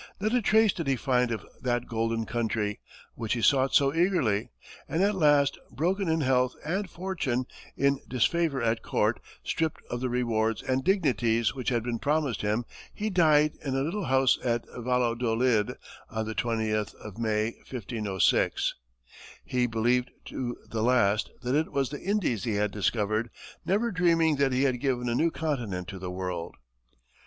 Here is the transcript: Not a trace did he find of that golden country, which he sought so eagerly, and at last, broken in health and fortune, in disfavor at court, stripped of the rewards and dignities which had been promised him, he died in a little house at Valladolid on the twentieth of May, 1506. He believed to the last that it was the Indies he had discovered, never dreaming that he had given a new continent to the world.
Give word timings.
Not 0.19 0.33
a 0.33 0.41
trace 0.41 0.73
did 0.73 0.87
he 0.87 0.95
find 0.95 1.29
of 1.29 1.45
that 1.61 1.85
golden 1.85 2.25
country, 2.25 2.79
which 3.13 3.33
he 3.33 3.41
sought 3.43 3.75
so 3.75 3.93
eagerly, 3.93 4.49
and 4.89 5.03
at 5.03 5.13
last, 5.13 5.59
broken 5.69 6.09
in 6.09 6.21
health 6.21 6.55
and 6.65 6.89
fortune, 6.89 7.45
in 7.77 7.99
disfavor 8.07 8.63
at 8.63 8.81
court, 8.81 9.19
stripped 9.43 9.79
of 9.91 10.01
the 10.01 10.09
rewards 10.09 10.63
and 10.63 10.83
dignities 10.83 11.53
which 11.53 11.69
had 11.69 11.83
been 11.83 11.99
promised 11.99 12.41
him, 12.41 12.65
he 12.91 13.11
died 13.11 13.51
in 13.63 13.75
a 13.75 13.83
little 13.83 14.05
house 14.05 14.39
at 14.43 14.65
Valladolid 14.75 15.75
on 16.09 16.25
the 16.25 16.33
twentieth 16.33 16.95
of 16.95 17.19
May, 17.19 17.51
1506. 17.69 18.73
He 19.45 19.67
believed 19.67 20.09
to 20.25 20.57
the 20.67 20.81
last 20.81 21.29
that 21.43 21.53
it 21.53 21.71
was 21.71 21.89
the 21.91 22.01
Indies 22.01 22.43
he 22.43 22.55
had 22.55 22.71
discovered, 22.71 23.29
never 23.63 23.91
dreaming 23.91 24.37
that 24.37 24.51
he 24.51 24.63
had 24.63 24.79
given 24.81 25.07
a 25.07 25.13
new 25.13 25.29
continent 25.29 25.87
to 25.89 25.99
the 25.99 26.09
world. 26.09 26.55